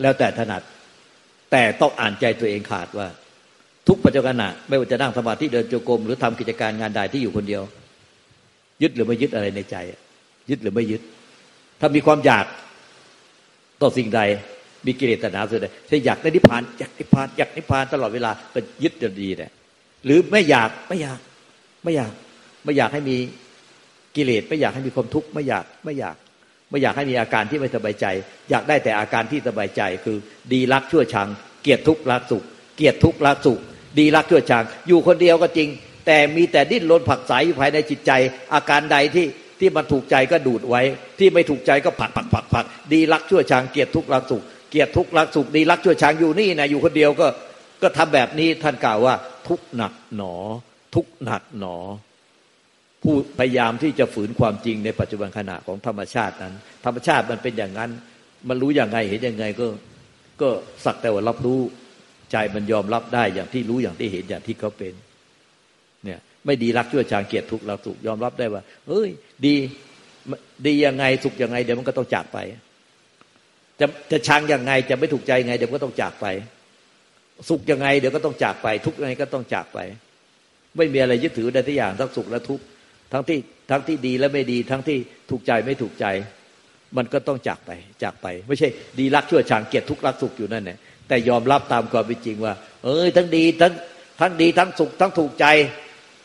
[0.00, 0.62] แล้วแต่ถนัด
[1.50, 3.08] แต่ต้องอ่านใจตัวเองขาดว่า
[3.88, 4.34] ทุกปัจจุบัน
[4.68, 7.62] ไม่ว่าจะนั่งสมาธิเดินโจกรมหรือทำกิจการงานใดที่อยู่คนเดียว
[8.82, 9.76] ยึดหรือไม่ยึดอะไรในใจ
[10.50, 11.00] ยึดหรือไม่ยึด
[11.80, 12.46] ถ้ามีความอยาก
[13.80, 14.20] ต่อสิ่งใด
[14.86, 19.50] มีกิเลสตัณหาสุดเลยถ้าอยากได้นิพพานอยากนิพพานอยากนิพพานตลอดเวลาก็ยึดจะดีเนี่ย
[20.04, 21.18] หรือไม่อยากไม่อยาก
[21.82, 22.12] ไม่อยาก
[22.64, 23.16] ไม่อยากให้มี
[24.16, 26.16] กิเลสไม่อยากให้มีความทุกข์ไม่อยากไม่อยาก
[26.72, 28.06] ไม่อยากให้มีอาการที่ไม่สบายใจ
[28.50, 30.16] อยากได้แต่อาการที่สบายใจคือ
[30.52, 31.28] ดีรักชั่วชัง
[31.62, 32.42] เกียดทุกข์รักสุข
[32.76, 33.58] เกียดทุกข์รักสุข
[33.98, 35.68] ดีรักชั่วชัง อยู่คนเดียวก็จริง
[36.06, 38.12] แต่มีแต่ดิ้นรนผักสายอยู่ภายในจิตใจ
[38.54, 39.26] อาการใดที่
[39.60, 40.82] ที่มันถูกใจก็ดูดไว้
[41.18, 47.26] ที่ไม่ถูกใจก็ผักผักผักผักดีรักชั่วชัง เกียดทุกข์รักสุข เกียรติทุกข์รักสุข ดีรักชั่วช้างอยู่นี่นะอยู่คนเดียวก็
[47.82, 49.14] ก็ทำแบบนี้ท่านกล่าวว่า
[49.48, 50.34] ทุกหนักหนอ
[50.94, 51.76] ทุกหนักหนอ
[53.02, 57.90] ผู้พยายามที่จะฝืนความจริงในปัจจุบันขณะของธรรมชาตินั้น ธรรมชาติมันเป็นอย่างนั้น
[58.48, 59.66] มันรู้อย่างไงเห็นอยังไงก็
[60.40, 60.48] ก็
[60.84, 61.60] สักแต่ว่ารับรู้
[62.32, 64.94] ใจมันยอมรับได้อย่างที่รู้อย่างที่เห็นอย่างที่เขาเป็น
[66.04, 69.08] เนี่ยไม่ดีรักชั่วชางเกียรติทุกข์รักสุขยอมรับได้ว่าเฮ้ย
[69.44, 69.54] ดี
[70.66, 72.38] ดียังไงสุขยังไง เดี๋ยวมันก็ต้องจากไป
[73.80, 76.26] จะจะชังยังไงจะไม่ถูกใจยังไง เดี๋ยวก็ต้องจากไป
[77.48, 79.78] สุขยังไง เดี๋ยวก็ต้องจากไป ทุกยังไงก็ต้องจากไป
[80.76, 82.64] ไม่มีอะไรยึดถือใดทุกอย่างทั้งสุขและทุกข์
[83.12, 83.38] ทั้งที่
[83.70, 84.98] ทั้งที่ดีและไม่ดี ทั้งที่
[85.30, 86.06] ถูกใจไม่ถูกใจ
[86.96, 87.70] มันก็ต้องจากไป
[88.02, 93.72] จากไป ไม่ใช่ดีรักชั่วชังเกลียดทุกรักสุขอยู่นั่นแหละแต่ยอมรับตามความเป็นจริงว่า เอ้ยทั้งดีทั้ง
[94.20, 95.46] ทั้งดีทั้งสุขทั้งถูกใจ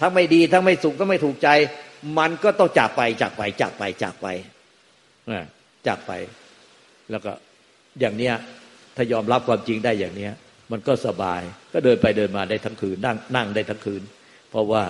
[0.01, 1.49] ทั้งไม่ดีทั้งไม่สุขก็ไม่ถูกใจ
[2.19, 4.27] มันก็ต้องจากไปจากไปจากไปจากไป
[5.87, 6.11] จากไป
[7.11, 7.31] แล้วก็
[7.99, 8.33] อย่างเนี้ย
[8.95, 10.33] ถ้ายอมรับความจริงได้อย่างเนี้ย
[10.71, 11.41] มันก็สบาย
[11.73, 14.01] ก็เดินไปเดินมาได้ทั้งคืนนั่งนั่งได้ทั้งคืน
[14.51, 14.81] เพราะว่า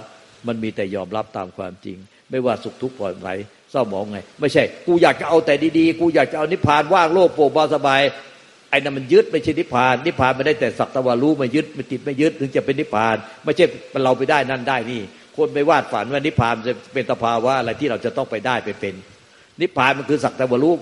[0.48, 1.98] มันมีแต่ยอมรับตามความจริง
[2.32, 3.30] ไม่ว่าสุขทุกข์ปล่อยไหล
[3.72, 8.02] เศร้าหมองไง ไม่ใช่ กูอยากจะเอาแต่ดีๆ กูอยากจะเอานิพพานว่างโลกโปร่งเบาสบาย
[8.70, 13.66] ไอ้นั่นมันยึดไม่ใช่นิพพาน นิพพานไม่ได้แต่สักตะวันรู้ไม่ยึดไม่ติดไม่ยึดถึงจะเป็นนิพพาน ไม่ใช่
[14.04, 15.02] เราไปได้นั่นได้นี่
[15.36, 18.94] คนไปวาดฝันว่านิพพานจะเป็นสภาวะอะไรที่เราจะต้องไปได้ไปเป็น
[19.62, 20.74] นิพพานมันคือสักตะวันรู้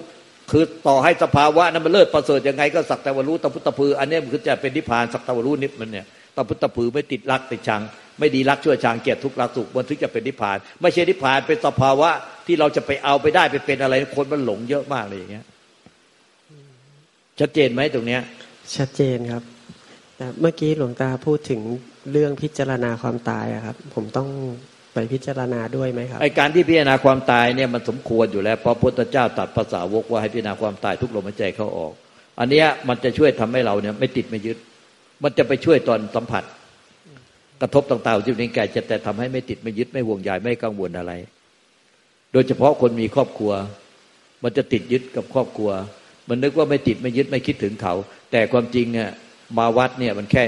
[0.52, 7.82] คือต่อให้สภาวะนั้นมันเลิศประเสริฐยังไงก็สักตะวันรู้ตะพุตตะพือ อันนี้มันคือจะเป็นนิพพานสักตะวันรู้นิพมันเนี่ย ตะพุตตะพือไม่ติดรักติดชัง
[8.20, 12.10] ไม่ดีรักชั่วชังเกลียดทุกข์รักสุขมันถึงจะเป็นนิพพาน ไม่ใช่นิพพานเป็นสภาวะ
[12.46, 15.46] ที่เราจะไปเอาไปได้ไปเป็นอะไรคนมันหลงเยอะมากเลยอย่างเงี้ย
[17.40, 18.22] ชัดเจนไหมตรงเนี้ย
[18.76, 19.44] ชัดเจนครับ
[20.18, 21.62] แต่เมื่อกี้หลวงตาพูดถึง
[22.12, 24.30] เรื่องพิจารณาความตายอะครับ ผมต้อง
[24.94, 31.94] ไปพิจารณาด้วยไหมครับไอการที่พิจารณาความตายเนี่ยมันสมควรอยู่แล้วเพราะพุทธเจ้าตัดภาษาวกว่าให้พิจารณาความตายทุกลมหายใจเข้าออก
[32.40, 34.58] อันเนี้ยมันจะช่วยทำให้เราเนี่ยไม่ติดไม่ยึด
[35.24, 36.44] มันจะไปช่วยตอนสัมผัส
[37.62, 41.14] กระทบต่างๆจิตวิญญาณจะแต่ทำให้ไม่ติดไม่ยึดไม่ห่วงใยไม่กังวลอะไร
[42.34, 43.52] โดยเฉพาะคนมีครอบครัว
[44.44, 45.72] มันจะติดยึดกับครอบครัว
[46.30, 47.94] มันนึกว่าไม่ติดไม่ยึดไม่คิดถึงเขา
[48.32, 49.10] แต่ความจริงเนี่ย
[49.58, 50.44] มาวัดเนี่ยมันแค่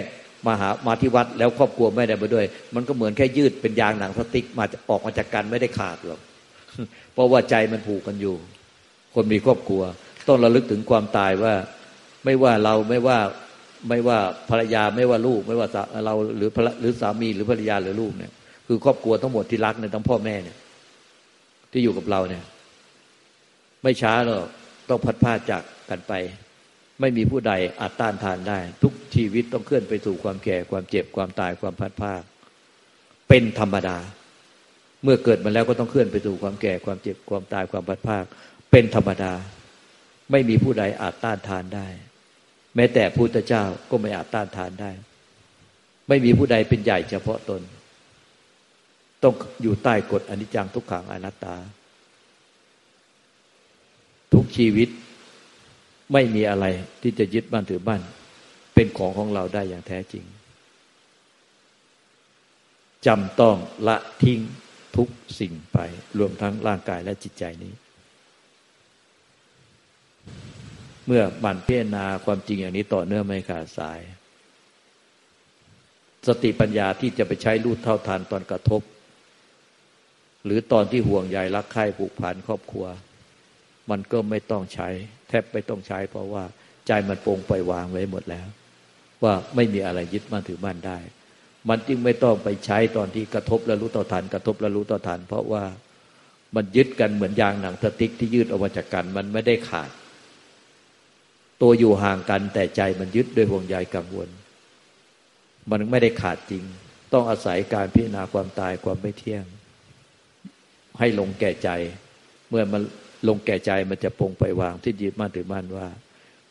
[0.47, 6.19] มาหามาที่วัดแล้วครอบครัวไม่ได้มาด้วย มันก็เหมือนแค่ยืดเป็นยางหนังสติ๊กมาออกมาจากกันไม่ได้ขาดหรอก
[7.13, 8.35] เพราะว่าใจมันผูกกันอยู่
[9.15, 9.81] คนมีครอบครัว
[10.27, 11.53] ต้องระลึกถึงความตายว่า
[12.25, 13.19] ไม่ว่าเราไม่ว่า
[13.87, 15.67] ไม่ว่าภรรยาไม่ว่าลูก ไม่ว่า
[16.05, 16.49] เราหรือ
[16.81, 18.31] หรือสามีหรือภรรยาหรือลูกเนี่ย
[18.67, 20.57] คือครอบครัวทั้งหมดที่รักเนี่ยทั้งพ่อแม่เนี่ย
[21.71, 22.43] ที่อยู่กับเราเนี่ย
[23.83, 24.47] ไม่ช้าหรอก
[24.89, 26.13] ต้องพัดพาจากกันไป
[26.99, 32.13] ไม่มีผู้ใดอาจต้านทานได้ ทุกชีวิตต้องเคลื่อนไปสู่ความแก่ความเจ็บความตายความพัดพา
[33.29, 33.97] เป็นธรรมดา
[35.03, 38.17] เมื่อเกิดมาแล้วก็ต้องเคลื่อนไปสู่ความแก่ความเจ็บความตายความพัดพา
[38.71, 39.33] เป็นธรรมดา
[40.31, 41.87] ไม่มีผู้ใดอาจต้านทานได้
[42.79, 44.91] แม้แต่พุทธเจ้าก็ไม่อาจต้านทานได้
[46.07, 47.61] ไม่มีผู้ใดเป็นใหญ่เฉพาะตน
[49.23, 51.55] ต้องอยู่ใต้กฎอนิจจังทุกขังอนัตตา
[54.33, 54.89] ทุกชีวิต
[56.13, 56.65] ไม่มีอะไร
[57.01, 58.01] ที่จะยึดบ้านถือบ้าน
[58.73, 60.23] เป็นของของเราได้อย่างแท้จริง
[63.05, 63.55] จำต้อง
[63.87, 64.39] ละทิ้ง
[64.97, 65.07] ทุก
[65.39, 65.77] สิ่งไป
[66.17, 67.73] รวมทั้งร่างกายและจิตใจนี้
[71.07, 73.99] เมื่อมันพิจารณาความจริงอย่างนี้ต่อเนื่องไม่ขาดสาย
[76.27, 78.81] สติปัญญาที่จะไปใช้รูดเท่าทานตอนกระทบ
[80.45, 82.85] หรือตอนที่ห่วงใยรักใคร่ผูกพันครอบครัว
[83.89, 84.89] มันก็ไม่ต้องใช้
[85.29, 86.43] แทบไม่ต้องใช้ เพราะว่า
[86.87, 88.47] ใจมันปรงไปวางไว้หมดแล้ว
[89.23, 90.97] ว่าไม่มีอะไรยึดมั่นถือมั่นได้
[91.69, 95.63] มันจึงไม่ต้องไปใช้ตอนที่กระทบแล้วรู้ต่อทันกระทบแล้วรู้ต่อทันเพราะว่า
[96.55, 99.89] มันยึดกันเหมือนยางหนังสติ๊กที่ยืดออกมาจากกัน มันไม่ได้ขาด
[101.61, 104.29] ตัวอยู่ห่างกันแต่ใจมันยึดด้วยห่วงใยกังวล
[105.71, 106.63] มันไม่ได้ขาดจริง
[107.13, 109.45] ต้องอาศัยการพิจารณาความตายความไม่เที่ยง
[110.99, 111.69] ให้ลงแก่ใจ
[112.49, 112.81] เมื่อมัน
[113.27, 115.87] ลงแก่ใจมันจะปงไปวางที่ยึดมั่นถือมั่นว่า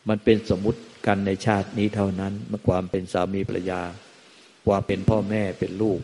[0.09, 3.81] มันเป็นสมมุติกันในชาตินี้เท่านั้นเมื่อความเป็นสามีภรรยา
[4.67, 5.99] ความเป็นพ่อแม่เป็นลูก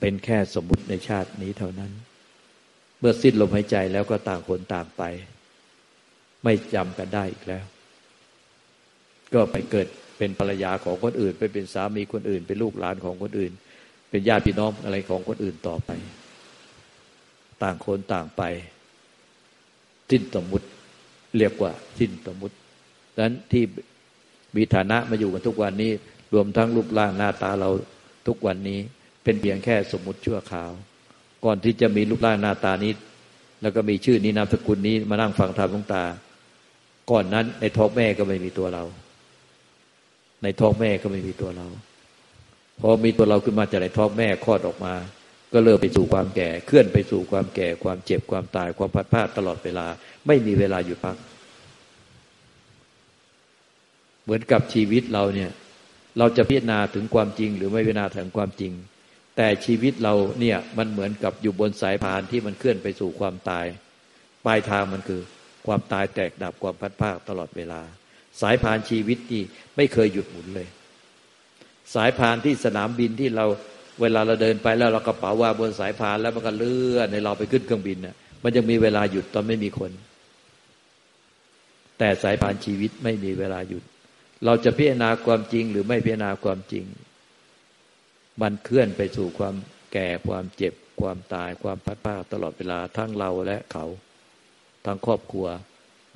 [0.00, 1.92] เป็นแค่สมมุติในชาตินี้เท่านั้น
[3.00, 5.02] เมื่อสิ้นลมหายใจแล้วก็ต่างคนต่างไป
[6.44, 7.64] ไม่จำกันได้อีกแล้ว
[9.34, 9.86] ก็ไปเกิด
[10.18, 13.52] เป็นภรรยาของคนอื่น ไปเป็นสามีคนอื่น เป็นลูกหลานของคนอื่น
[14.10, 15.90] เป็นญาติพี่น้องอะไรของคนอื่นต่อไป
[17.62, 18.42] ต่างคนต่างไป
[20.10, 20.66] สิ้นสมมุติ
[21.36, 22.54] เรียกว่าสิ้นสมมุติ
[23.14, 23.64] ดังนั้นที่
[24.56, 25.92] มีฐานะมาอยู่กันทุกวันนี้
[26.34, 27.70] รวมทั้งรูปร่างหน้าตาเรา
[28.26, 28.80] ทุกวันนี้
[29.24, 30.70] เป็นเพียงแค่สมมุติชั่วคราว
[31.44, 32.92] ก่อนที่จะมีรูปร่างหน้าตานี้
[33.62, 36.04] แล้วก็มีชื่อนี้นามสกุลนี้มานั่งฟังธรรมหลวงตา
[37.10, 38.84] ก่อนนั้น ในท้องแม่ก็ไม่มีตัวเรา
[40.42, 41.66] ในท้องแม่ก็ไม่มีตัวเรา
[42.80, 44.94] พอมีตัวเราขึ้นมาจากในท้องแม่คลอดออกมา
[45.52, 49.86] ก็เริ่มไปสู่ความแก่ เคลื่อนไปสู่ความแก่ ความเจ็บความตายความพัดพลาดตลอดเวลา
[50.26, 51.16] ไม่มีเวลาหยุดพัก
[54.24, 55.50] เหมือนกับชีวิตเราเนี่ย
[56.18, 58.72] เราจะพิจารณาถึงความจริง หรือไม่พิจารณาถึงความจริง
[59.36, 63.66] แต่ชีวิตเราเนี่ยมันเหมือนกับอยู่บนสายพานที่มันเคลื่อนไปสู่ความตาย
[64.46, 65.20] ปลายทางมันคือ
[65.68, 67.80] ความตายแตกดับความพัดพลาดตลอดเวลา
[68.40, 69.42] สายพานชีวิตที่
[69.76, 70.68] ไม่เคยหยุดหมุนเลย
[71.94, 73.46] สายพานที่สนามบินที่เรา
[74.00, 79.92] เวลาเราเดินไปแล้วเรากระเป๋าวางบนสายพานแล้วมันก็เลื่อนในเราไปขึ้นเครื่องบินน่ะมันยังมีเวลาหยุดตอนไม่มีคน
[81.98, 83.84] แต่สายพานชีวิตไม่มีเวลาหยุด
[84.44, 86.84] เราจะพิจารณาความจริงหรือไม่พิจารณาความจริง
[88.42, 89.54] มันเคลื่อนไปสู่ความ
[89.92, 93.86] แก่ความเจ็บความตายความพัดพาตลอดเวลาทั้งเราและเขา
[94.84, 95.46] ทั้งครอบครัว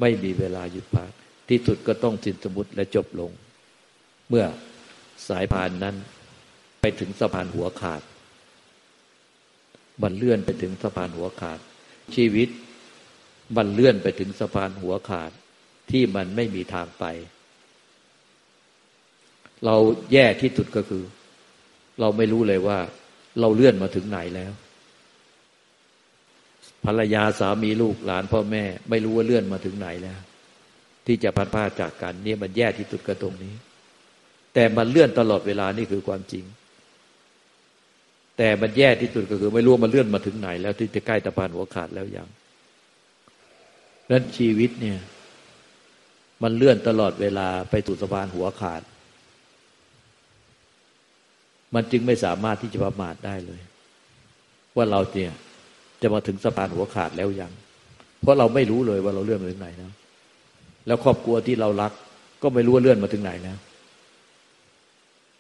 [0.01, 1.11] ไม่มีเวลาหยุดพัก
[1.49, 3.31] ที่สุดก็ต้องสิ้นสมุติและจบลง
[4.29, 4.45] เมื่อ
[5.29, 5.97] สายพานนั้น
[6.81, 8.03] ไปถึงสะพานหัวขาด
[10.03, 11.59] มันเลื่อนไปถึงสะพานหัวขาด
[12.15, 12.49] ชีวิต
[13.57, 15.31] มันเลื่อนไปถึงสะพานหัวขาด
[15.91, 17.05] ที่มันไม่มีทางไป
[19.65, 19.77] เรา
[20.13, 21.05] แย่ที่สุดก็คือ
[22.01, 22.79] เราไม่รู้เลยว่า
[23.41, 24.53] เราเลื่อนมาถึงไหนแล้ว
[26.85, 30.21] ภรรยาสามีลูกหลานพ่อแม่ ไม่รู้ว่าเลื่อนมาถึงไหนแล้ว
[31.07, 33.55] ที่จะพัดพาจากกันนี่มันแย่ที่สุดก็ตรงนี้
[34.55, 36.45] แต่มันเลื่อนตลอดเวลานี่คือความจริง
[38.39, 42.29] แต่มันแย่ที่สุดก็คือ ไม่รู้มันเลื่อนมาถึงไหน แล้วที่จะใกล้ตะพานหัวขาดแล้วยัง
[44.11, 44.99] นั้นชีวิตเนี่ย
[46.43, 48.83] มันเลื่อนตลอดเวลาไปสู่สะพานหัวขาด
[51.75, 53.61] มันจึงไม่สามารถที่จะประมาทได้เลย
[54.77, 55.33] ว่าเราเนี่ย
[56.03, 57.53] จะมาถึงสะพานหัวขาดแล้วยัง
[58.21, 59.93] เพราะเราไม่รู้เลยว่าเราเลื่อนมาถึงไหนแล้ว
[60.87, 61.93] แล้วครอบครัวที่เรารัก
[62.43, 63.59] ก็ไม่รู้ว่าเลื่อนมาถึงไหนแล้ว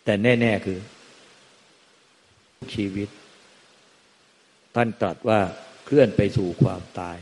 [0.04, 0.78] แต่แน่ ๆ คือ
[2.74, 3.08] ชีวิต
[4.74, 5.38] ท่านตรัสว่า
[5.86, 7.16] เคลื่อนไปสู่ความตาย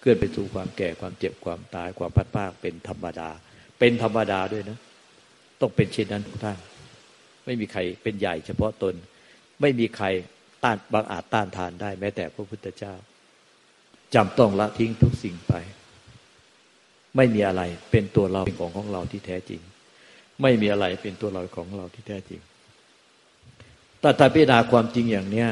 [0.00, 3.28] เคลื่อนไปสู่ความแก่ความเจ็บความตาย ความพัดพากเป็นธรรมดา
[3.78, 4.78] เป็นธรรมดาด้วยนะ
[5.60, 6.58] ต้องเป็นเช่นนั้นทุกท่าน
[7.44, 8.94] ไม่มีใครเป็นใหญ่เฉพาะตน
[9.60, 10.06] ไม่มีใคร
[10.64, 12.94] ต้านบางอาจต้านทานได้ แม้แต่พระพุทธเจ้า
[14.14, 15.54] จำต้องละทิ้งทุกสิ่งไป
[17.16, 19.60] ไม่มีอะไรเป็นตัวเราเป็นของของเราที่แท้จริง
[20.42, 22.40] ไม่มีอะไรเป็นตัวเราของเราที่แท้จริง
[24.00, 25.48] แต่ถ้าพิจารณาความจริงอย่างเนี้ย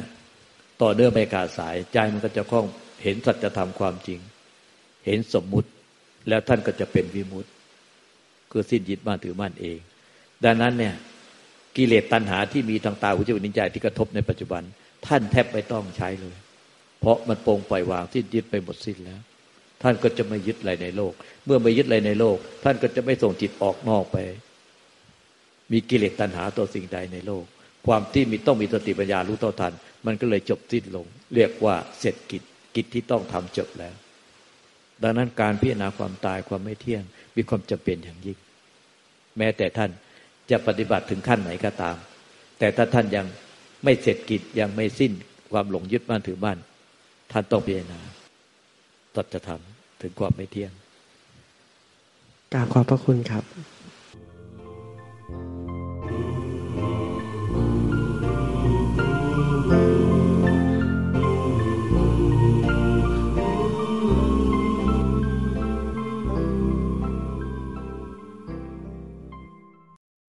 [0.83, 2.67] ต่อเนื่องไปกาสายใจมันก็จะคล่อง
[3.03, 4.21] เห็นสัจธรรมความจริง
[5.07, 5.69] เห็นสมมุติ
[6.29, 7.51] แล้วท่านก็จะเป็นวิมุตติ
[8.51, 9.79] คือสิ้นยึดมั่นถือมั่นเอง
[10.45, 10.95] ดังนั้นเนี่ย
[11.77, 14.63] กิเลสตัณหาที่มีทางตาหูจมูกนิ้วใจที่กระทบในปัจจุบัน
[15.07, 16.37] ท่านแทบไม่ต้องใช้เลย
[17.01, 19.21] เพราะมันปรงปล่อยวางสิ้นยึดไปหมดสิ้นแล้ว
[19.83, 21.13] ท่านก็จะไม่ยึดอะไรในโลก
[21.47, 24.17] เมื่อไม่ยึดอะไรในโลก ท่านก็จะไม่ส่งจิตออกนอกไป
[25.73, 27.45] มีกิเลสตัณหาตัวสิ่งใดในโลก
[27.87, 29.73] ความที่มีต้องมีสติปัญญารู้ต่อทัน
[30.07, 32.43] มันก็เลยจบสิ้นลง เรียกว่าเสร็จกิจ
[32.75, 33.95] กิจที่ต้องทำจบแล้ว
[35.03, 37.03] ดังนั้นการพิจารณาความตายความไม่เที่ยง
[37.37, 38.39] มีความจำเป็นอย่างยิ่ง
[39.39, 39.91] แม้แต่ท่าน
[40.51, 41.97] จะปฏิบัติถึงขั้นไหนก็ตาม
[42.59, 43.27] แต่ถ้าท่านยัง
[43.85, 45.13] ไม่เสร็จกิจยังไม่สิ้น
[45.53, 46.59] ความหลงยึดมั่นถือมั่น
[47.31, 48.01] ท่านต้องพิจารณา
[49.15, 50.73] ตัดจะทำถึงความไม่เที่ยง
[52.53, 53.45] กราบขอบพระคุณครับ